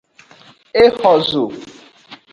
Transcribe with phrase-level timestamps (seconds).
[0.83, 1.45] E xo zo.